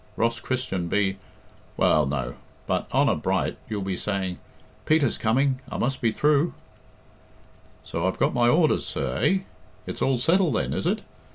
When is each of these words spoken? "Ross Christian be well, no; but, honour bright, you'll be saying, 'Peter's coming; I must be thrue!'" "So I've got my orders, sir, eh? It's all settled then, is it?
"Ross 0.15 0.39
Christian 0.39 0.87
be 0.87 1.17
well, 1.77 2.07
no; 2.07 2.33
but, 2.65 2.87
honour 2.91 3.13
bright, 3.13 3.59
you'll 3.69 3.83
be 3.83 3.95
saying, 3.95 4.39
'Peter's 4.87 5.15
coming; 5.15 5.59
I 5.71 5.77
must 5.77 6.01
be 6.01 6.11
thrue!'" 6.11 6.55
"So 7.83 8.07
I've 8.07 8.17
got 8.17 8.33
my 8.33 8.47
orders, 8.47 8.83
sir, 8.83 9.17
eh? 9.21 9.37
It's 9.85 10.01
all 10.01 10.17
settled 10.17 10.55
then, 10.55 10.73
is 10.73 10.87
it? 10.87 11.03